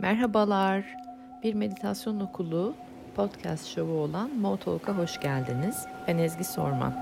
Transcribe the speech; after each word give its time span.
Merhabalar. 0.00 0.84
Bir 1.42 1.54
meditasyon 1.54 2.20
okulu 2.20 2.74
podcast 3.16 3.66
şovu 3.66 3.92
olan 3.92 4.30
Motalk'a 4.30 4.92
hoş 4.92 5.20
geldiniz. 5.20 5.86
Ben 6.08 6.18
Ezgi 6.18 6.44
Sorman. 6.44 6.94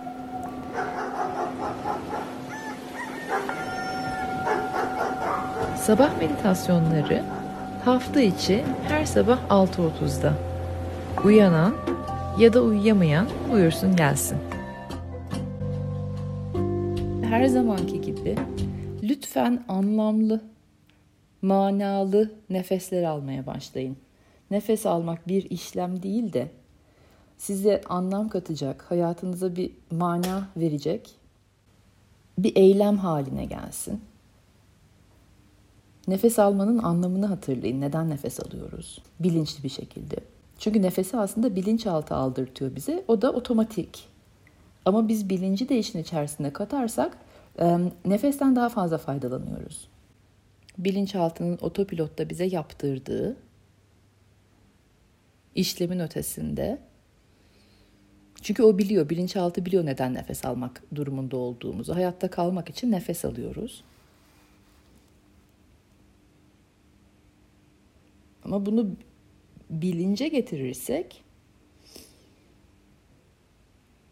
Sabah 5.77 6.19
meditasyonları 6.19 7.23
hafta 7.85 8.21
içi 8.21 8.65
her 8.89 9.05
sabah 9.05 9.39
6.30'da. 9.51 10.33
Uyanan 11.25 11.75
ya 12.39 12.53
da 12.53 12.63
uyuyamayan 12.63 13.27
buyursun 13.53 13.97
gelsin. 13.97 14.39
Her 17.23 17.47
zamanki 17.47 18.01
gibi 18.01 18.37
lütfen 19.03 19.65
anlamlı 19.69 20.41
manalı 21.43 22.33
nefesler 22.51 23.03
almaya 23.03 23.47
başlayın. 23.47 23.97
Nefes 24.51 24.87
almak 24.87 25.29
bir 25.29 25.51
işlem 25.51 26.03
değil 26.03 26.33
de 26.33 26.51
size 27.39 27.81
anlam 27.89 28.29
katacak, 28.29 28.83
hayatınıza 28.83 29.57
bir 29.57 29.73
mana 29.91 30.49
verecek 30.57 31.11
bir 32.39 32.57
eylem 32.57 32.97
haline 32.97 33.45
gelsin. 33.45 34.01
Nefes 36.09 36.39
almanın 36.39 36.79
anlamını 36.79 37.27
hatırlayın. 37.27 37.81
Neden 37.81 38.11
nefes 38.11 38.41
alıyoruz? 38.41 39.03
Bilinçli 39.21 39.65
bir 39.65 39.69
şekilde. 39.69 40.17
Çünkü 40.59 40.83
nefesi 40.83 41.17
aslında 41.17 41.57
bilinçaltı 41.57 42.15
aldırtıyor 42.15 42.77
bize. 42.77 43.05
O 43.09 43.23
da 43.23 43.33
otomatik. 43.33 44.09
Ama 44.85 45.09
biz 45.09 45.29
bilinci 45.29 45.69
de 45.69 45.79
işin 45.79 45.99
içerisine 45.99 46.53
katarsak 46.53 47.19
nefesten 48.05 48.57
daha 48.57 48.69
fazla 48.69 48.99
faydalanıyoruz 48.99 49.89
bilinçaltının 50.79 51.59
otopilotta 51.61 52.31
bize 52.31 52.45
yaptırdığı 52.45 53.37
işlemin 55.55 56.01
ötesinde 56.01 56.79
çünkü 58.43 58.63
o 58.63 58.79
biliyor, 58.79 59.09
bilinçaltı 59.09 59.67
biliyor 59.67 59.87
neden 59.87 60.15
nefes 60.15 60.45
almak 60.45 60.83
durumunda 60.95 61.37
olduğumuzu. 61.37 61.95
Hayatta 61.95 62.31
kalmak 62.31 62.71
için 62.71 62.93
nefes 62.93 63.25
alıyoruz. 63.25 63.85
Ama 68.45 68.67
bunu 68.67 68.97
bilince 69.71 70.29
getirirsek 70.29 71.25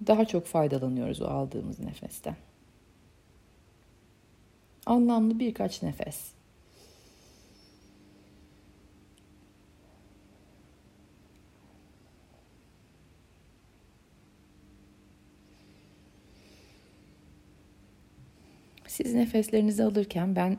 daha 0.07 0.25
çok 0.25 0.47
faydalanıyoruz 0.47 1.23
o 1.23 1.27
aldığımız 1.27 1.81
nefesten. 1.81 2.37
Anlamlı 4.87 5.39
birkaç 5.39 5.83
nefes. 5.83 6.36
Siz 18.97 19.15
nefeslerinizi 19.15 19.85
alırken 19.85 20.37
ben 20.37 20.59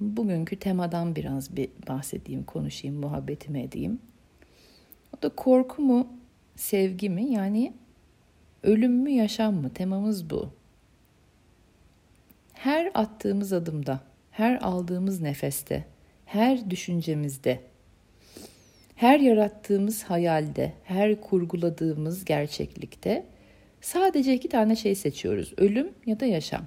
bugünkü 0.00 0.56
temadan 0.56 1.16
biraz 1.16 1.56
bir 1.56 1.68
bahsedeyim, 1.88 2.44
konuşayım, 2.44 2.96
muhabbetimi 2.96 3.62
edeyim. 3.62 3.98
O 5.18 5.22
da 5.22 5.28
korku 5.28 5.82
mu, 5.82 6.08
sevgi 6.56 7.10
mi? 7.10 7.32
Yani 7.32 7.72
ölüm 8.62 8.92
mü, 8.92 9.10
yaşam 9.10 9.54
mı? 9.54 9.70
Temamız 9.74 10.30
bu. 10.30 10.50
Her 12.52 12.90
attığımız 12.94 13.52
adımda, 13.52 14.00
her 14.30 14.62
aldığımız 14.62 15.20
nefeste, 15.20 15.84
her 16.26 16.70
düşüncemizde, 16.70 17.60
her 18.96 19.20
yarattığımız 19.20 20.02
hayalde, 20.02 20.72
her 20.84 21.20
kurguladığımız 21.20 22.24
gerçeklikte 22.24 23.26
Sadece 23.84 24.34
iki 24.34 24.48
tane 24.48 24.76
şey 24.76 24.94
seçiyoruz. 24.94 25.52
Ölüm 25.56 25.92
ya 26.06 26.20
da 26.20 26.26
yaşam. 26.26 26.62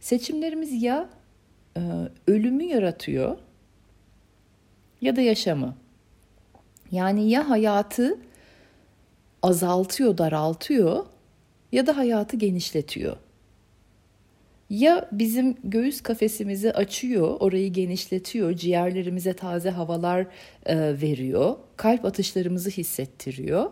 Seçimlerimiz 0.00 0.82
ya 0.82 1.08
e, 1.76 1.80
ölümü 2.26 2.64
yaratıyor 2.64 3.38
ya 5.00 5.16
da 5.16 5.20
yaşamı. 5.20 5.76
Yani 6.92 7.30
ya 7.30 7.50
hayatı 7.50 8.18
azaltıyor, 9.42 10.18
daraltıyor 10.18 11.06
ya 11.72 11.86
da 11.86 11.96
hayatı 11.96 12.36
genişletiyor. 12.36 13.16
Ya 14.70 15.08
bizim 15.12 15.56
göğüs 15.64 16.00
kafesimizi 16.00 16.72
açıyor, 16.72 17.36
orayı 17.40 17.72
genişletiyor, 17.72 18.52
ciğerlerimize 18.52 19.32
taze 19.32 19.70
havalar 19.70 20.26
e, 20.66 20.76
veriyor, 21.02 21.56
kalp 21.76 22.04
atışlarımızı 22.04 22.70
hissettiriyor 22.70 23.70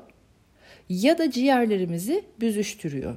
ya 0.90 1.18
da 1.18 1.30
ciğerlerimizi 1.30 2.24
büzüştürüyor. 2.40 3.16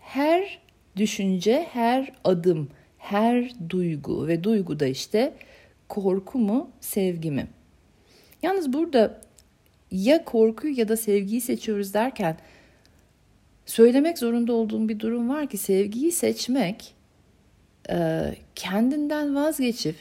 Her 0.00 0.58
düşünce, 0.96 1.66
her 1.72 2.12
adım, 2.24 2.68
her 2.98 3.50
duygu 3.70 4.28
ve 4.28 4.44
duygu 4.44 4.80
da 4.80 4.86
işte 4.86 5.34
korku 5.88 6.38
mu, 6.38 6.70
sevgi 6.80 7.30
mi? 7.30 7.46
Yalnız 8.42 8.72
burada 8.72 9.20
ya 9.90 10.24
korkuyu 10.24 10.78
ya 10.78 10.88
da 10.88 10.96
sevgiyi 10.96 11.40
seçiyoruz 11.40 11.94
derken 11.94 12.36
söylemek 13.66 14.18
zorunda 14.18 14.52
olduğum 14.52 14.88
bir 14.88 15.00
durum 15.00 15.28
var 15.28 15.48
ki 15.48 15.58
sevgiyi 15.58 16.12
seçmek 16.12 16.94
e, 17.90 18.20
kendinden 18.54 19.34
vazgeçip 19.34 19.96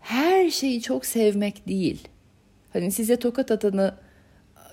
her 0.00 0.50
şeyi 0.50 0.82
çok 0.82 1.06
sevmek 1.06 1.68
değil. 1.68 2.08
Hani 2.72 2.92
size 2.92 3.16
tokat 3.16 3.50
atanı 3.50 3.94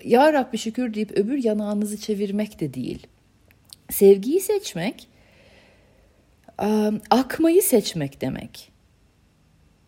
ya 0.07 0.33
Rabbi 0.33 0.57
şükür 0.57 0.93
deyip 0.93 1.11
öbür 1.11 1.43
yanağınızı 1.43 1.97
çevirmek 1.97 2.59
de 2.59 2.73
değil. 2.73 3.07
Sevgiyi 3.89 4.39
seçmek, 4.39 5.07
akmayı 7.09 7.61
seçmek 7.61 8.21
demek. 8.21 8.71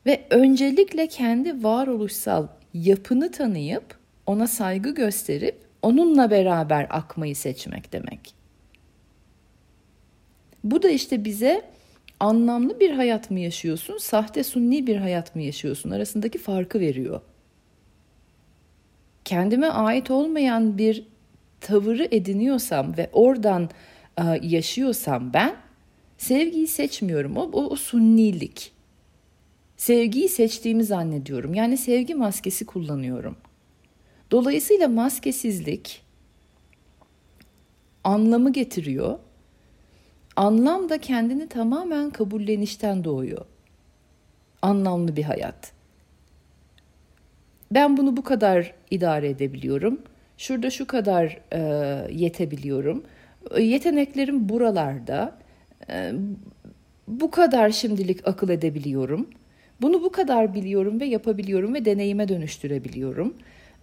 Ve 0.05 0.27
öncelikle 0.29 1.07
kendi 1.07 1.63
varoluşsal 1.63 2.47
yapını 2.73 3.31
tanıyıp 3.31 3.97
ona 4.25 4.47
saygı 4.47 4.95
gösterip 4.95 5.55
onunla 5.81 6.31
beraber 6.31 6.87
akmayı 6.89 7.35
seçmek 7.35 7.93
demek. 7.93 8.33
Bu 10.63 10.83
da 10.83 10.89
işte 10.89 11.25
bize 11.25 11.61
anlamlı 12.19 12.79
bir 12.79 12.91
hayat 12.91 13.31
mı 13.31 13.39
yaşıyorsun, 13.39 13.97
sahte 13.97 14.43
sunni 14.43 14.87
bir 14.87 14.95
hayat 14.95 15.35
mı 15.35 15.41
yaşıyorsun 15.41 15.89
arasındaki 15.89 16.37
farkı 16.37 16.79
veriyor 16.79 17.21
kendime 19.29 19.67
ait 19.67 20.11
olmayan 20.11 20.77
bir 20.77 21.07
tavırı 21.61 22.07
ediniyorsam 22.11 22.97
ve 22.97 23.09
oradan 23.13 23.69
e, 24.17 24.23
yaşıyorsam 24.41 25.33
ben 25.33 25.55
sevgiyi 26.17 26.67
seçmiyorum. 26.67 27.37
O, 27.37 27.41
o, 27.41 27.63
o 27.69 27.75
sunnilik. 27.75 28.71
Sevgiyi 29.77 30.29
seçtiğimi 30.29 30.83
zannediyorum. 30.83 31.53
Yani 31.53 31.77
sevgi 31.77 32.15
maskesi 32.15 32.65
kullanıyorum. 32.65 33.37
Dolayısıyla 34.31 34.87
maskesizlik 34.87 36.01
anlamı 38.03 38.53
getiriyor. 38.53 39.19
Anlam 40.35 40.89
da 40.89 40.97
kendini 40.97 41.47
tamamen 41.47 42.09
kabullenişten 42.09 43.03
doğuyor. 43.03 43.45
Anlamlı 44.61 45.15
bir 45.15 45.23
hayat 45.23 45.78
ben 47.71 47.97
bunu 47.97 48.17
bu 48.17 48.23
kadar 48.23 48.73
idare 48.91 49.29
edebiliyorum. 49.29 50.01
Şurada 50.37 50.69
şu 50.69 50.87
kadar 50.87 51.39
e, 51.53 51.61
yetebiliyorum. 52.13 53.03
Yeteneklerim 53.59 54.49
buralarda. 54.49 55.37
E, 55.89 56.11
bu 57.07 57.31
kadar 57.31 57.69
şimdilik 57.69 58.27
akıl 58.27 58.49
edebiliyorum. 58.49 59.29
Bunu 59.81 60.03
bu 60.03 60.11
kadar 60.11 60.53
biliyorum 60.53 60.99
ve 60.99 61.05
yapabiliyorum 61.05 61.73
ve 61.73 61.85
deneyime 61.85 62.27
dönüştürebiliyorum. 62.27 63.33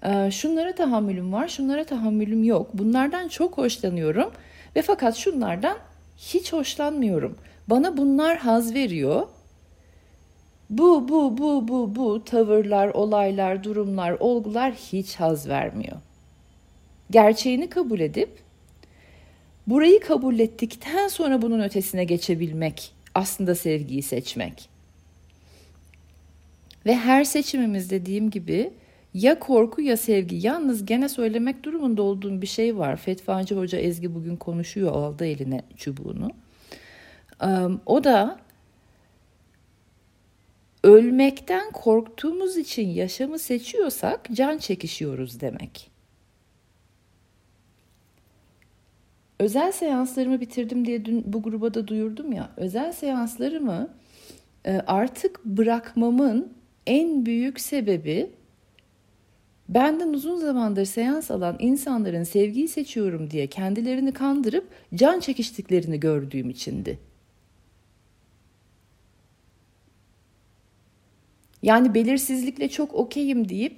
E, 0.02 0.30
şunlara 0.30 0.74
tahammülüm 0.74 1.32
var, 1.32 1.48
şunlara 1.48 1.84
tahammülüm 1.84 2.44
yok. 2.44 2.70
Bunlardan 2.74 3.28
çok 3.28 3.58
hoşlanıyorum 3.58 4.30
ve 4.76 4.82
fakat 4.82 5.16
şunlardan 5.16 5.76
hiç 6.16 6.52
hoşlanmıyorum. 6.52 7.36
Bana 7.68 7.96
bunlar 7.96 8.38
haz 8.38 8.74
veriyor 8.74 9.26
bu, 10.70 11.08
bu, 11.08 11.38
bu, 11.38 11.68
bu, 11.68 11.96
bu 11.96 12.24
tavırlar, 12.24 12.88
olaylar, 12.88 13.64
durumlar, 13.64 14.16
olgular 14.20 14.72
hiç 14.74 15.16
haz 15.16 15.48
vermiyor. 15.48 15.96
Gerçeğini 17.10 17.68
kabul 17.68 18.00
edip 18.00 18.28
burayı 19.66 20.00
kabul 20.00 20.38
ettikten 20.38 21.08
sonra 21.08 21.42
bunun 21.42 21.60
ötesine 21.60 22.04
geçebilmek 22.04 22.92
aslında 23.14 23.54
sevgiyi 23.54 24.02
seçmek. 24.02 24.68
Ve 26.86 26.96
her 26.96 27.24
seçimimiz 27.24 27.90
dediğim 27.90 28.30
gibi 28.30 28.70
ya 29.14 29.38
korku 29.38 29.80
ya 29.82 29.96
sevgi. 29.96 30.46
Yalnız 30.46 30.86
gene 30.86 31.08
söylemek 31.08 31.62
durumunda 31.62 32.02
olduğum 32.02 32.42
bir 32.42 32.46
şey 32.46 32.78
var. 32.78 32.96
Fetvacı 32.96 33.54
Hoca 33.54 33.78
Ezgi 33.78 34.14
bugün 34.14 34.36
konuşuyor 34.36 34.92
aldı 34.92 35.26
eline 35.26 35.62
çubuğunu. 35.76 36.30
O 37.86 38.04
da 38.04 38.38
ölmekten 40.86 41.70
korktuğumuz 41.70 42.56
için 42.56 42.88
yaşamı 42.88 43.38
seçiyorsak 43.38 44.28
can 44.32 44.58
çekişiyoruz 44.58 45.40
demek. 45.40 45.90
Özel 49.38 49.72
seanslarımı 49.72 50.40
bitirdim 50.40 50.86
diye 50.86 51.04
dün 51.04 51.24
bu 51.26 51.42
gruba 51.42 51.74
da 51.74 51.88
duyurdum 51.88 52.32
ya. 52.32 52.50
Özel 52.56 52.92
seanslarımı 52.92 53.94
e, 54.66 54.72
artık 54.86 55.44
bırakmamın 55.44 56.52
en 56.86 57.26
büyük 57.26 57.60
sebebi 57.60 58.30
benden 59.68 60.08
uzun 60.08 60.36
zamandır 60.36 60.84
seans 60.84 61.30
alan 61.30 61.56
insanların 61.58 62.22
sevgiyi 62.22 62.68
seçiyorum 62.68 63.30
diye 63.30 63.46
kendilerini 63.46 64.12
kandırıp 64.12 64.68
can 64.94 65.20
çekiştiklerini 65.20 66.00
gördüğüm 66.00 66.50
içindi. 66.50 66.98
Yani 71.66 71.94
belirsizlikle 71.94 72.68
çok 72.68 72.94
okeyim 72.94 73.48
deyip 73.48 73.76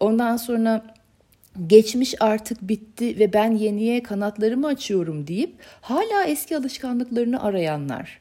ondan 0.00 0.36
sonra 0.36 0.94
geçmiş 1.66 2.14
artık 2.20 2.62
bitti 2.62 3.18
ve 3.18 3.32
ben 3.32 3.52
yeniye 3.52 4.02
kanatlarımı 4.02 4.66
açıyorum 4.66 5.26
deyip 5.26 5.54
hala 5.80 6.24
eski 6.24 6.56
alışkanlıklarını 6.56 7.42
arayanlar. 7.42 8.20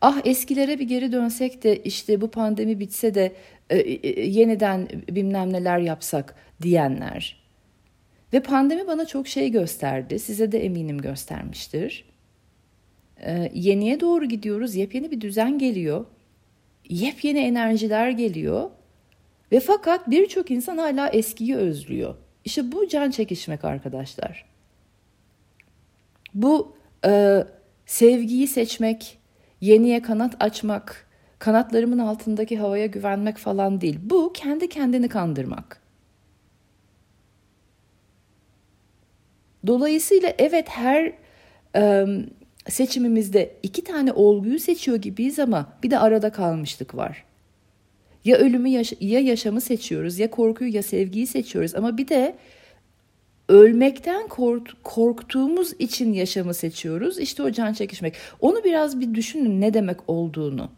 Ah 0.00 0.20
eskilere 0.24 0.78
bir 0.78 0.88
geri 0.88 1.12
dönsek 1.12 1.62
de 1.62 1.82
işte 1.82 2.20
bu 2.20 2.30
pandemi 2.30 2.80
bitse 2.80 3.14
de 3.14 3.32
e, 3.70 3.78
e, 3.78 4.26
yeniden 4.26 4.88
bilmem 5.08 5.52
neler 5.52 5.78
yapsak 5.78 6.34
diyenler. 6.62 7.42
Ve 8.32 8.40
pandemi 8.40 8.86
bana 8.86 9.06
çok 9.06 9.28
şey 9.28 9.50
gösterdi. 9.50 10.18
Size 10.18 10.52
de 10.52 10.64
eminim 10.64 10.98
göstermiştir. 10.98 12.04
E, 13.26 13.50
yeniye 13.54 14.00
doğru 14.00 14.24
gidiyoruz. 14.24 14.74
Yepyeni 14.74 15.10
bir 15.10 15.20
düzen 15.20 15.58
geliyor. 15.58 16.06
Yepyeni 16.90 17.38
enerjiler 17.38 18.10
geliyor. 18.10 18.70
Ve 19.52 19.60
fakat 19.60 20.10
birçok 20.10 20.50
insan 20.50 20.78
hala 20.78 21.08
eskiyi 21.08 21.56
özlüyor. 21.56 22.14
İşte 22.44 22.72
bu 22.72 22.88
can 22.88 23.10
çekişmek 23.10 23.64
arkadaşlar. 23.64 24.44
Bu 26.34 26.76
e, 27.06 27.44
sevgiyi 27.86 28.46
seçmek, 28.46 29.18
yeniye 29.60 30.02
kanat 30.02 30.36
açmak, 30.40 31.06
kanatlarımın 31.38 31.98
altındaki 31.98 32.58
havaya 32.58 32.86
güvenmek 32.86 33.36
falan 33.38 33.80
değil. 33.80 33.98
Bu 34.02 34.32
kendi 34.32 34.68
kendini 34.68 35.08
kandırmak. 35.08 35.80
Dolayısıyla 39.66 40.32
evet 40.38 40.68
her 40.68 41.12
e, 41.76 42.06
seçimimizde 42.68 43.54
iki 43.62 43.84
tane 43.84 44.12
olguyu 44.12 44.58
seçiyor 44.58 44.96
gibiyiz 44.96 45.38
ama 45.38 45.72
bir 45.82 45.90
de 45.90 45.98
arada 45.98 46.32
kalmışlık 46.32 46.96
var. 46.96 47.24
Ya 48.24 48.36
ölümü 48.36 48.68
ya 49.00 49.20
yaşamı 49.20 49.60
seçiyoruz 49.60 50.18
ya 50.18 50.30
korkuyu 50.30 50.74
ya 50.74 50.82
sevgiyi 50.82 51.26
seçiyoruz 51.26 51.74
ama 51.74 51.98
bir 51.98 52.08
de 52.08 52.36
ölmekten 53.48 54.28
kork, 54.28 54.84
korktuğumuz 54.84 55.72
için 55.78 56.12
yaşamı 56.12 56.54
seçiyoruz. 56.54 57.18
İşte 57.18 57.42
o 57.42 57.50
can 57.50 57.72
çekişmek. 57.72 58.14
Onu 58.40 58.64
biraz 58.64 59.00
bir 59.00 59.14
düşünün 59.14 59.60
ne 59.60 59.74
demek 59.74 60.10
olduğunu. 60.10 60.70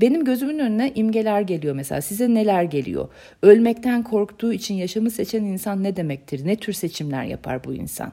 Benim 0.00 0.24
gözümün 0.24 0.58
önüne 0.58 0.92
imgeler 0.94 1.40
geliyor 1.40 1.74
mesela. 1.74 2.00
Size 2.00 2.34
neler 2.34 2.62
geliyor? 2.62 3.08
Ölmekten 3.42 4.02
korktuğu 4.02 4.52
için 4.52 4.74
yaşamı 4.74 5.10
seçen 5.10 5.44
insan 5.44 5.82
ne 5.82 5.96
demektir? 5.96 6.46
Ne 6.46 6.56
tür 6.56 6.72
seçimler 6.72 7.24
yapar 7.24 7.64
bu 7.64 7.74
insan? 7.74 8.12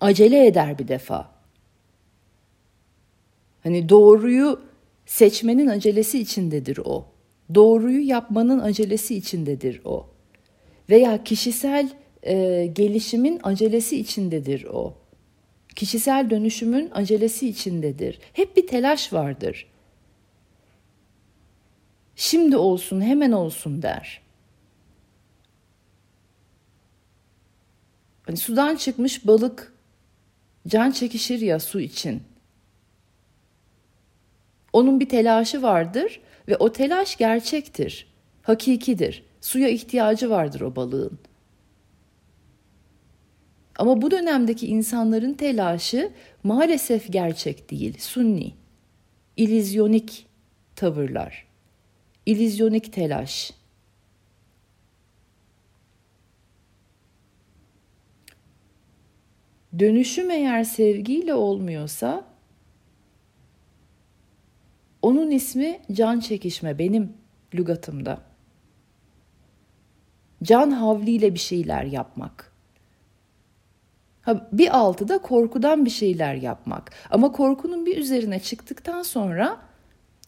Acele 0.00 0.46
eder 0.46 0.78
bir 0.78 0.88
defa. 0.88 1.30
Hani 3.62 3.88
doğruyu 3.88 4.60
seçmenin 5.06 5.66
acelesi 5.66 6.18
içindedir 6.18 6.78
o. 6.84 7.06
Doğruyu 7.54 8.08
yapmanın 8.08 8.60
acelesi 8.60 9.16
içindedir 9.16 9.80
o. 9.84 10.06
Veya 10.90 11.24
kişisel 11.24 11.90
e, 12.22 12.66
gelişimin 12.72 13.40
acelesi 13.42 14.00
içindedir 14.00 14.64
o. 14.64 14.94
Kişisel 15.76 16.30
dönüşümün 16.30 16.90
acelesi 16.90 17.48
içindedir. 17.48 18.18
Hep 18.32 18.56
bir 18.56 18.66
telaş 18.66 19.12
vardır. 19.12 19.66
Şimdi 22.16 22.56
olsun, 22.56 23.00
hemen 23.00 23.32
olsun 23.32 23.82
der. 23.82 24.20
Hani 28.26 28.36
sudan 28.36 28.76
çıkmış 28.76 29.26
balık 29.26 29.75
can 30.66 30.90
çekişir 30.90 31.40
ya 31.40 31.60
su 31.60 31.80
için. 31.80 32.22
Onun 34.72 35.00
bir 35.00 35.08
telaşı 35.08 35.62
vardır 35.62 36.20
ve 36.48 36.56
o 36.56 36.72
telaş 36.72 37.16
gerçektir, 37.16 38.06
hakikidir. 38.42 39.22
Suya 39.40 39.68
ihtiyacı 39.68 40.30
vardır 40.30 40.60
o 40.60 40.76
balığın. 40.76 41.18
Ama 43.78 44.02
bu 44.02 44.10
dönemdeki 44.10 44.66
insanların 44.66 45.34
telaşı 45.34 46.12
maalesef 46.42 47.12
gerçek 47.12 47.70
değil, 47.70 47.98
sunni, 47.98 48.52
ilizyonik 49.36 50.26
tavırlar, 50.76 51.46
ilizyonik 52.26 52.92
telaş. 52.92 53.52
Dönüşüm 59.78 60.30
eğer 60.30 60.64
sevgiyle 60.64 61.34
olmuyorsa 61.34 62.24
onun 65.02 65.30
ismi 65.30 65.80
can 65.92 66.20
çekişme 66.20 66.78
benim 66.78 67.12
lügatımda. 67.54 68.18
Can 70.42 70.70
havliyle 70.70 71.34
bir 71.34 71.38
şeyler 71.38 71.84
yapmak. 71.84 72.52
Ha, 74.22 74.48
bir 74.52 74.76
altı 74.78 75.08
da 75.08 75.18
korkudan 75.18 75.84
bir 75.84 75.90
şeyler 75.90 76.34
yapmak. 76.34 76.90
Ama 77.10 77.32
korkunun 77.32 77.86
bir 77.86 77.96
üzerine 77.96 78.40
çıktıktan 78.40 79.02
sonra 79.02 79.60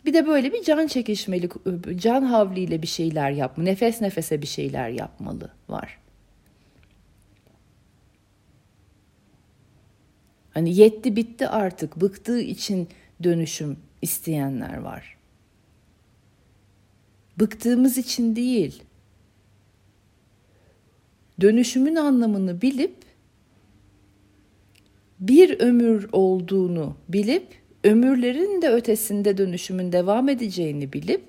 bir 0.05 0.15
de 0.15 0.27
böyle 0.27 0.53
bir 0.53 0.63
can 0.63 0.87
çekişmeli, 0.87 1.49
can 1.97 2.23
havliyle 2.23 2.83
bir 2.83 2.87
şeyler 2.87 3.31
yapma, 3.31 3.65
nefes 3.65 4.01
nefese 4.01 4.43
bir 4.43 4.47
şeyler 4.47 4.89
yapmalı 4.89 5.51
var. 5.69 5.99
Hani 10.51 10.77
yetti 10.77 11.17
bitti 11.17 11.49
artık, 11.49 11.97
bıktığı 11.97 12.41
için 12.41 12.89
dönüşüm 13.23 13.77
isteyenler 14.03 14.79
var. 14.79 15.17
Bıktığımız 17.41 17.99
için 17.99 18.37
değil. 18.37 18.83
Dönüşümün 21.41 21.95
anlamını 21.95 22.63
bilip 22.63 22.95
bir 25.21 25.61
ömür 25.61 26.09
olduğunu 26.13 26.97
bilip 27.09 27.47
ömürlerin 27.85 28.63
de 28.63 28.71
ötesinde 28.71 29.39
dönüşümün 29.39 29.93
devam 29.93 30.29
edeceğini 30.29 30.93
bilip 30.93 31.23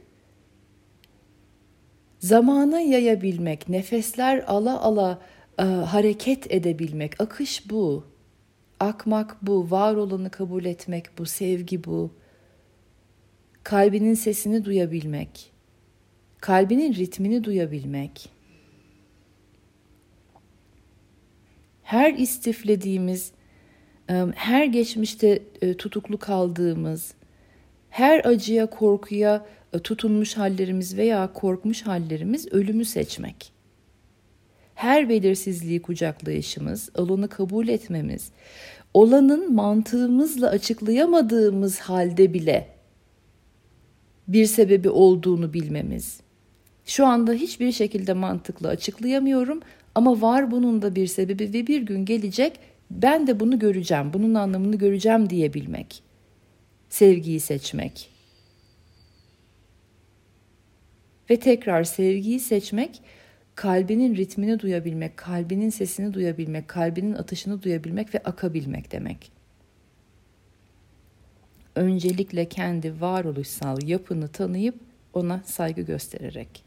zamana 2.19 2.79
yayabilmek, 2.79 3.69
nefesler 3.69 4.43
ala 4.47 4.81
ala 4.81 5.21
e, 5.59 5.63
hareket 5.63 6.53
edebilmek, 6.53 7.21
akış 7.21 7.69
bu. 7.69 8.08
Akmak 8.79 9.37
bu, 9.41 9.71
var 9.71 9.95
olanı 9.95 10.29
kabul 10.29 10.65
etmek 10.65 11.17
bu, 11.17 11.25
sevgi 11.25 11.83
bu 11.83 12.11
kalbinin 13.63 14.13
sesini 14.13 14.65
duyabilmek, 14.65 15.51
kalbinin 16.41 16.93
ritmini 16.93 17.43
duyabilmek, 17.43 18.29
her 21.83 22.13
istiflediğimiz, 22.13 23.31
her 24.35 24.65
geçmişte 24.65 25.43
tutuklu 25.77 26.17
kaldığımız, 26.17 27.13
her 27.89 28.25
acıya, 28.25 28.69
korkuya 28.69 29.45
tutunmuş 29.83 30.37
hallerimiz 30.37 30.97
veya 30.97 31.33
korkmuş 31.33 31.81
hallerimiz 31.81 32.47
ölümü 32.53 32.85
seçmek. 32.85 33.58
Her 34.79 35.09
belirsizliği 35.09 35.81
kucaklayışımız, 35.81 36.89
olanı 36.95 37.29
kabul 37.29 37.67
etmemiz, 37.67 38.31
olanın 38.93 39.53
mantığımızla 39.53 40.49
açıklayamadığımız 40.49 41.79
halde 41.79 42.33
bile 42.33 42.67
bir 44.27 44.45
sebebi 44.45 44.89
olduğunu 44.89 45.53
bilmemiz. 45.53 46.21
Şu 46.85 47.05
anda 47.05 47.33
hiçbir 47.33 47.71
şekilde 47.71 48.13
mantıklı 48.13 48.67
açıklayamıyorum 48.67 49.61
ama 49.95 50.21
var 50.21 50.51
bunun 50.51 50.81
da 50.81 50.95
bir 50.95 51.07
sebebi 51.07 51.53
ve 51.53 51.67
bir 51.67 51.81
gün 51.81 52.05
gelecek 52.05 52.59
ben 52.91 53.27
de 53.27 53.39
bunu 53.39 53.59
göreceğim, 53.59 54.13
bunun 54.13 54.33
anlamını 54.33 54.75
göreceğim 54.75 55.29
diyebilmek. 55.29 56.03
Sevgiyi 56.89 57.39
seçmek. 57.39 58.09
Ve 61.29 61.39
tekrar 61.39 61.83
sevgiyi 61.83 62.39
seçmek, 62.39 63.01
kalbinin 63.59 64.15
ritmini 64.15 64.59
duyabilmek, 64.59 65.17
kalbinin 65.17 65.69
sesini 65.69 66.13
duyabilmek, 66.13 66.67
kalbinin 66.67 67.13
atışını 67.13 67.63
duyabilmek 67.63 68.15
ve 68.15 68.19
akabilmek 68.19 68.91
demek. 68.91 69.31
Öncelikle 71.75 72.45
kendi 72.45 73.01
varoluşsal 73.01 73.81
yapını 73.83 74.27
tanıyıp 74.27 74.75
ona 75.13 75.41
saygı 75.45 75.81
göstererek. 75.81 76.63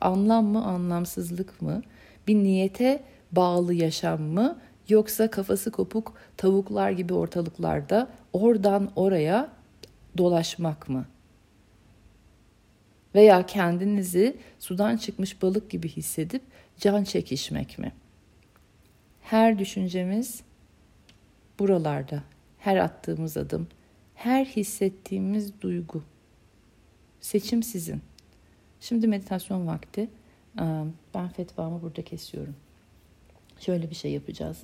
Anlam 0.00 0.44
mı, 0.44 0.64
anlamsızlık 0.64 1.62
mı? 1.62 1.82
Bir 2.28 2.34
niyete 2.34 3.02
bağlı 3.32 3.74
yaşam 3.74 4.22
mı? 4.22 4.58
Yoksa 4.88 5.30
kafası 5.30 5.70
kopuk 5.70 6.14
tavuklar 6.36 6.90
gibi 6.90 7.14
ortalıklarda 7.14 8.08
oradan 8.32 8.90
oraya 8.96 9.52
dolaşmak 10.18 10.88
mı? 10.88 11.04
Veya 13.14 13.46
kendinizi 13.46 14.36
sudan 14.58 14.96
çıkmış 14.96 15.42
balık 15.42 15.70
gibi 15.70 15.88
hissedip 15.88 16.42
can 16.78 17.04
çekişmek 17.04 17.78
mi? 17.78 17.92
Her 19.22 19.58
düşüncemiz 19.58 20.42
buralarda, 21.58 22.22
her 22.58 22.76
attığımız 22.76 23.36
adım, 23.36 23.68
her 24.14 24.44
hissettiğimiz 24.44 25.60
duygu. 25.60 26.02
Seçim 27.20 27.62
sizin. 27.62 28.00
Şimdi 28.80 29.06
meditasyon 29.06 29.66
vakti. 29.66 30.08
Ben 31.14 31.28
fetvamı 31.36 31.82
burada 31.82 32.02
kesiyorum. 32.02 32.56
Şöyle 33.60 33.90
bir 33.90 33.94
şey 33.94 34.12
yapacağız. 34.12 34.58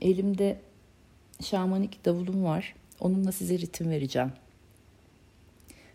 Elimde 0.00 0.60
şamanik 1.40 2.04
davulum 2.04 2.44
var. 2.44 2.74
Onunla 3.00 3.32
size 3.32 3.58
ritim 3.58 3.90
vereceğim. 3.90 4.32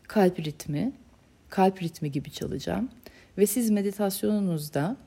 Kalp 0.03 0.39
ritmi, 0.39 0.91
kalp 1.49 1.83
ritmi 1.83 2.11
gibi 2.11 2.31
çalacağım. 2.31 2.89
Ve 3.37 3.45
siz 3.47 3.69
meditasyonunuzda 3.69 4.97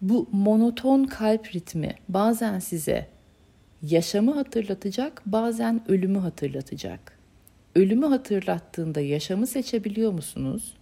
bu 0.00 0.28
monoton 0.32 1.04
kalp 1.04 1.54
ritmi 1.54 1.94
bazen 2.08 2.58
size 2.58 3.08
yaşamı 3.82 4.34
hatırlatacak, 4.34 5.22
bazen 5.26 5.80
ölümü 5.88 6.18
hatırlatacak. 6.18 7.18
Ölümü 7.76 8.06
hatırlattığında 8.06 9.00
yaşamı 9.00 9.46
seçebiliyor 9.46 10.12
musunuz? 10.12 10.74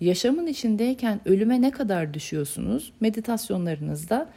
Yaşamın 0.00 0.46
içindeyken 0.46 1.20
ölüme 1.24 1.62
ne 1.62 1.70
kadar 1.70 2.14
düşüyorsunuz? 2.14 2.92
Meditasyonlarınızda 3.00 4.30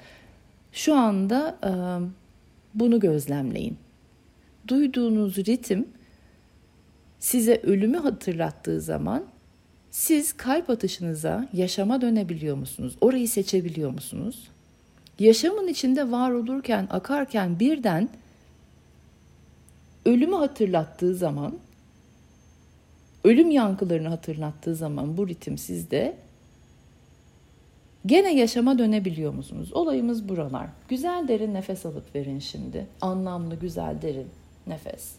şu 0.71 0.95
anda 0.95 1.57
bunu 2.73 2.99
gözlemleyin. 2.99 3.77
Duyduğunuz 4.67 5.37
ritim 5.37 5.87
size 7.19 7.61
ölümü 7.63 7.97
hatırlattığı 7.97 8.81
zaman 8.81 9.25
siz 9.91 10.33
kalp 10.33 10.69
atışınıza, 10.69 11.49
yaşama 11.53 12.01
dönebiliyor 12.01 12.55
musunuz? 12.55 12.97
Orayı 13.01 13.29
seçebiliyor 13.29 13.91
musunuz? 13.91 14.47
Yaşamın 15.19 15.67
içinde 15.67 16.11
var 16.11 16.31
olurken, 16.31 16.87
akarken 16.91 17.59
birden 17.59 18.09
ölümü 20.05 20.35
hatırlattığı 20.35 21.15
zaman, 21.15 21.53
ölüm 23.23 23.51
yankılarını 23.51 24.07
hatırlattığı 24.07 24.75
zaman 24.75 25.17
bu 25.17 25.27
ritim 25.27 25.57
sizde 25.57 26.17
gene 28.05 28.35
yaşama 28.35 28.77
dönebiliyor 28.77 29.33
musunuz? 29.33 29.73
Olayımız 29.73 30.29
buralar. 30.29 30.67
Güzel 30.89 31.27
derin 31.27 31.53
nefes 31.53 31.85
alıp 31.85 32.15
verin 32.15 32.39
şimdi. 32.39 32.87
Anlamlı, 33.01 33.55
güzel 33.55 34.01
derin 34.01 34.27
nefes. 34.67 35.15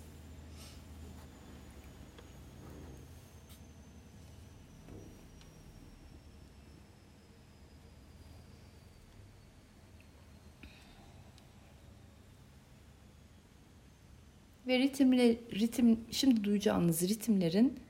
Ve 14.69 14.79
ritimle 14.79 15.37
ritim 15.53 16.01
şimdi 16.11 16.45
duyacağınız 16.45 17.03
ritimlerin 17.03 17.81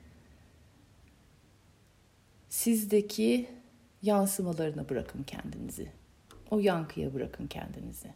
sizdeki 2.49 3.49
yansımalarına 4.01 4.89
bırakın 4.89 5.23
kendinizi. 5.23 5.91
O 6.51 6.59
yankıya 6.59 7.13
bırakın 7.13 7.47
kendinizi. 7.47 8.13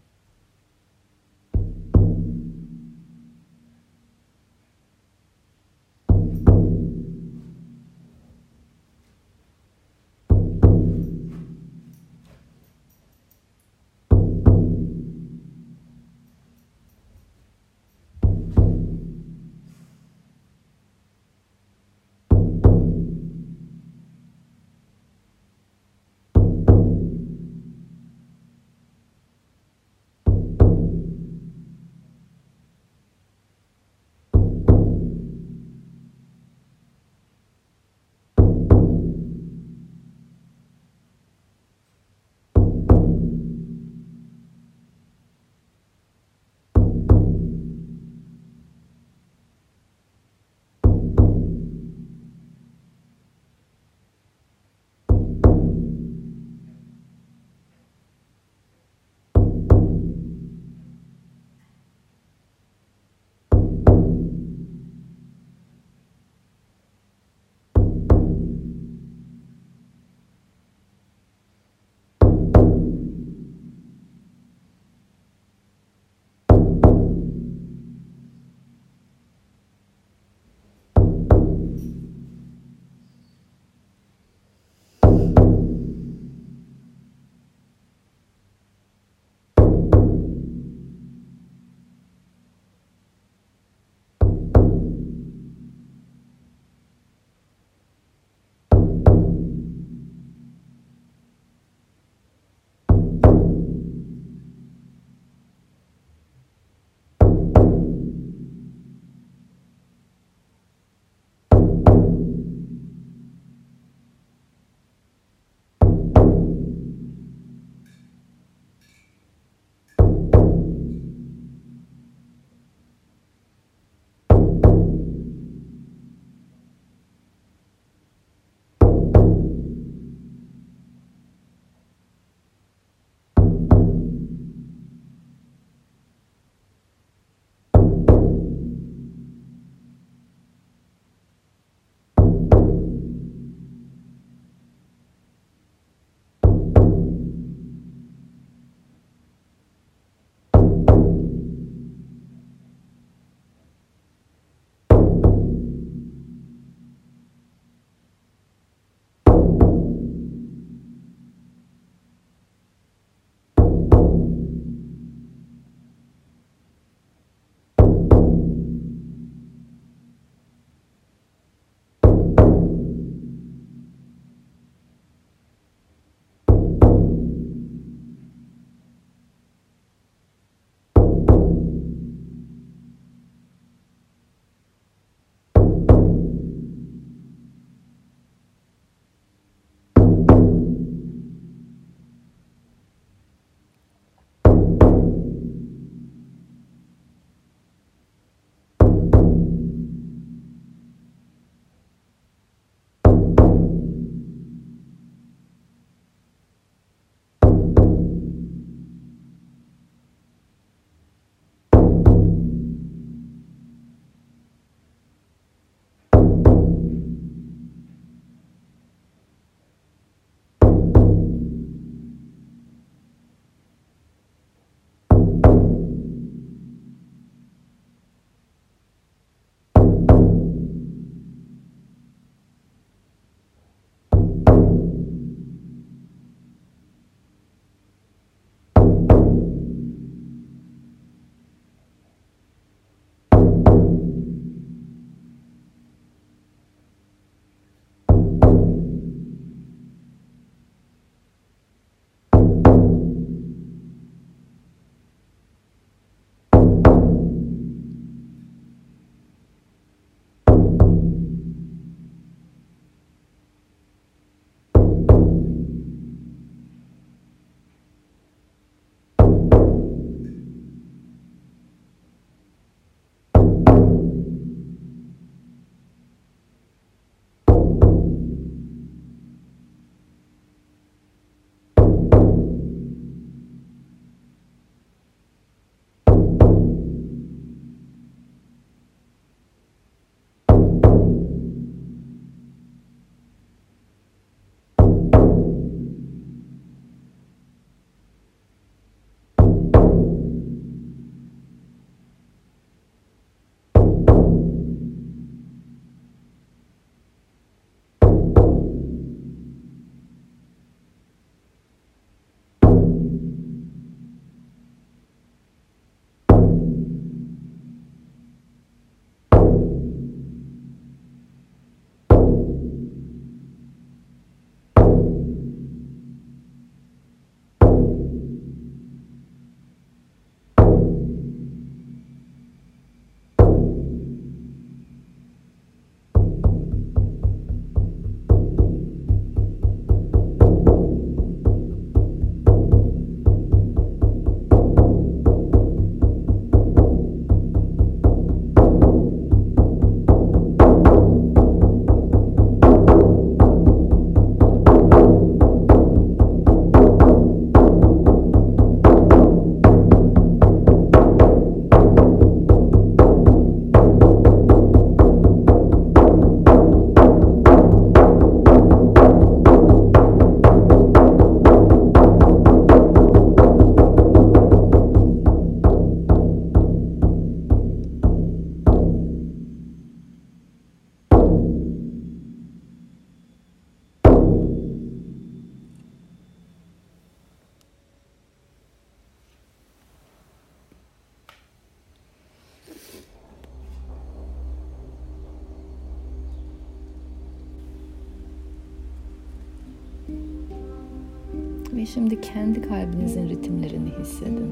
Şimdi 401.86 402.22
kendi 402.22 402.62
kalbinizin 402.62 403.30
ritimlerini 403.30 403.90
hissedin. 404.00 404.52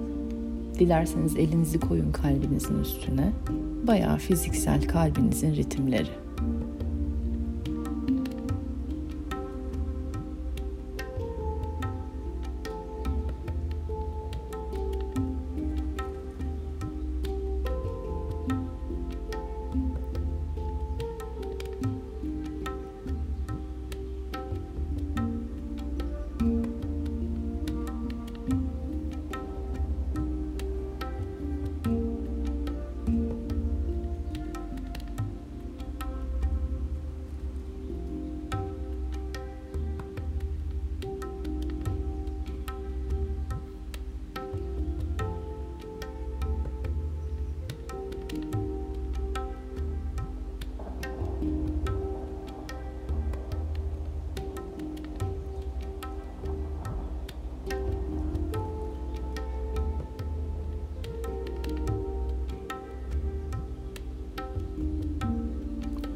Dilerseniz 0.80 1.36
elinizi 1.36 1.80
koyun 1.80 2.12
kalbinizin 2.12 2.80
üstüne. 2.80 3.32
Bayağı 3.88 4.18
fiziksel 4.18 4.88
kalbinizin 4.88 5.56
ritimleri. 5.56 6.21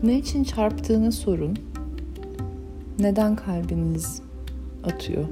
Ne 0.05 0.17
için 0.17 0.43
çarptığını 0.43 1.11
sorun. 1.11 1.57
Neden 2.99 3.35
kalbiniz 3.35 4.21
atıyor? 4.83 5.25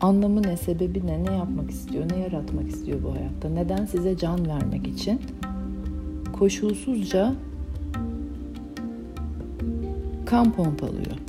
Anlamı 0.00 0.42
ne, 0.42 0.56
sebebi 0.56 1.06
ne, 1.06 1.24
ne 1.24 1.34
yapmak 1.34 1.70
istiyor, 1.70 2.04
ne 2.12 2.18
yaratmak 2.18 2.68
istiyor 2.68 3.02
bu 3.02 3.14
hayatta? 3.14 3.48
Neden 3.48 3.86
size 3.86 4.16
can 4.16 4.48
vermek 4.48 4.86
için 4.86 5.20
koşulsuzca 6.32 7.34
kan 10.26 10.52
pompalıyor? 10.52 11.21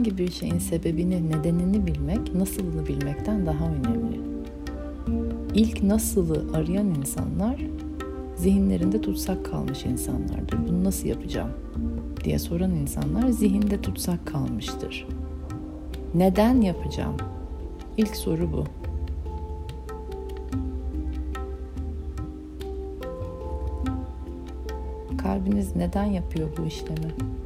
Herhangi 0.00 0.18
bir 0.18 0.30
şeyin 0.30 0.58
sebebini, 0.58 1.30
nedenini 1.30 1.86
bilmek, 1.86 2.34
nasılını 2.34 2.86
bilmekten 2.86 3.46
daha 3.46 3.64
önemli. 3.64 4.20
İlk 5.54 5.82
nasılı 5.82 6.56
arayan 6.56 6.86
insanlar 6.86 7.60
zihinlerinde 8.36 9.00
tutsak 9.00 9.44
kalmış 9.44 9.84
insanlardır. 9.84 10.58
Bunu 10.68 10.84
nasıl 10.84 11.08
yapacağım 11.08 11.50
diye 12.24 12.38
soran 12.38 12.70
insanlar 12.70 13.28
zihinde 13.28 13.82
tutsak 13.82 14.26
kalmıştır. 14.26 15.06
Neden 16.14 16.60
yapacağım? 16.60 17.16
İlk 17.96 18.16
soru 18.16 18.52
bu. 18.52 18.64
Kalbiniz 25.16 25.76
neden 25.76 26.04
yapıyor 26.04 26.48
bu 26.58 26.66
işlemi? 26.66 27.39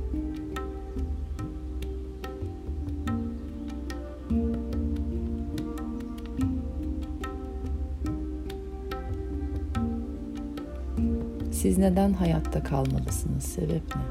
Siz 11.64 11.78
neden 11.78 12.12
hayatta 12.12 12.62
kalmalısınız? 12.62 13.44
Sebep 13.44 13.82
ne? 13.96 14.02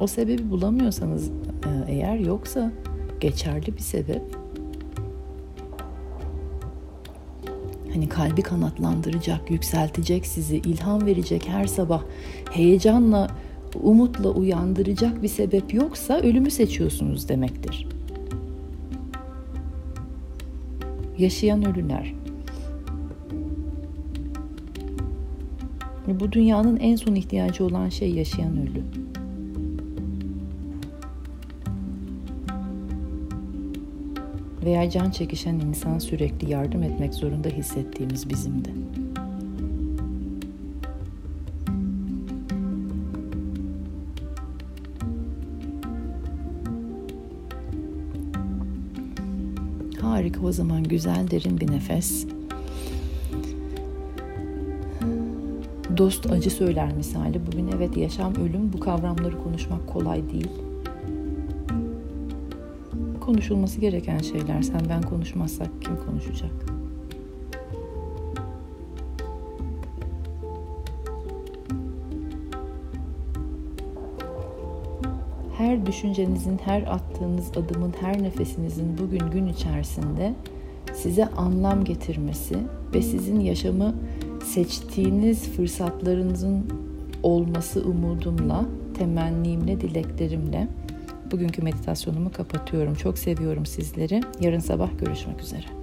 O 0.00 0.06
sebebi 0.06 0.50
bulamıyorsanız 0.50 1.30
e, 1.30 1.92
eğer 1.92 2.16
yoksa 2.16 2.72
geçerli 3.20 3.76
bir 3.76 3.82
sebep 3.82 4.22
hani 7.92 8.08
kalbi 8.08 8.42
kanatlandıracak, 8.42 9.50
yükseltecek 9.50 10.26
sizi, 10.26 10.56
ilham 10.56 11.06
verecek 11.06 11.48
her 11.48 11.66
sabah 11.66 12.02
heyecanla, 12.50 13.28
umutla 13.82 14.30
uyandıracak 14.30 15.22
bir 15.22 15.28
sebep 15.28 15.74
yoksa 15.74 16.20
ölümü 16.20 16.50
seçiyorsunuz 16.50 17.28
demektir. 17.28 17.86
Yaşayan 21.18 21.66
ölüler. 21.66 22.14
Bu 26.20 26.32
dünyanın 26.32 26.76
en 26.76 26.96
son 26.96 27.14
ihtiyacı 27.14 27.64
olan 27.64 27.88
şey 27.88 28.10
yaşayan 28.10 28.56
ölü. 28.56 28.99
Veya 34.70 34.90
can 34.90 35.10
çekişen 35.10 35.54
insan 35.54 35.98
sürekli 35.98 36.50
yardım 36.50 36.82
etmek 36.82 37.14
zorunda 37.14 37.48
hissettiğimiz 37.48 38.30
bizim 38.30 38.64
de. 38.64 38.70
Harika 50.00 50.40
o 50.40 50.52
zaman 50.52 50.82
güzel 50.82 51.30
derin 51.30 51.60
bir 51.60 51.72
nefes. 51.72 52.26
Dost 55.96 56.32
acı 56.32 56.50
söyler 56.50 56.92
misali. 56.92 57.46
Bugün 57.46 57.70
evet 57.76 57.96
yaşam 57.96 58.34
ölüm 58.34 58.72
bu 58.72 58.80
kavramları 58.80 59.42
konuşmak 59.42 59.86
kolay 59.86 60.30
değil 60.30 60.69
konuşulması 63.30 63.80
gereken 63.80 64.18
şeyler. 64.18 64.62
Sen 64.62 64.80
ben 64.88 65.02
konuşmazsak 65.02 65.68
kim 65.82 65.96
konuşacak? 66.06 66.50
Her 75.58 75.86
düşüncenizin, 75.86 76.60
her 76.64 76.82
attığınız 76.82 77.50
adımın, 77.50 77.94
her 78.00 78.22
nefesinizin 78.22 78.98
bugün 78.98 79.30
gün 79.30 79.46
içerisinde 79.46 80.34
size 80.94 81.26
anlam 81.26 81.84
getirmesi 81.84 82.56
ve 82.94 83.02
sizin 83.02 83.40
yaşamı 83.40 83.94
seçtiğiniz 84.44 85.48
fırsatlarınızın 85.48 86.66
olması 87.22 87.84
umudumla, 87.84 88.64
temennimle, 88.98 89.80
dileklerimle 89.80 90.68
Bugünkü 91.30 91.62
meditasyonumu 91.62 92.32
kapatıyorum. 92.32 92.94
Çok 92.94 93.18
seviyorum 93.18 93.66
sizleri. 93.66 94.22
Yarın 94.40 94.60
sabah 94.60 94.88
görüşmek 94.98 95.40
üzere. 95.40 95.79